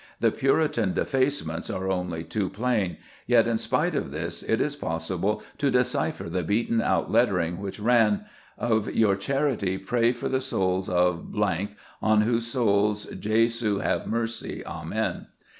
The 0.19 0.31
Puritan 0.31 0.93
defacements 0.93 1.69
are 1.69 1.87
only 1.87 2.23
too 2.23 2.49
plain, 2.49 2.97
yet, 3.27 3.45
in 3.47 3.59
spite 3.59 3.93
of 3.93 4.09
this, 4.09 4.41
it 4.41 4.59
is 4.59 4.75
possible 4.75 5.43
to 5.59 5.69
decipher 5.69 6.23
the 6.27 6.41
beaten 6.41 6.81
out 6.81 7.11
lettering, 7.11 7.59
which 7.59 7.79
ran: 7.79 8.25
"Of 8.57 8.87
youre 8.91 9.15
charite 9.15 9.85
praye 9.85 10.15
for 10.15 10.27
the 10.27 10.41
soules 10.41 10.89
of... 10.89 11.27
on 12.01 12.21
whoos 12.21 12.47
soulys 12.51 13.05
Jesu 13.19 13.77
have 13.77 14.07
m'cy, 14.07 14.65
Amen." 14.65 15.27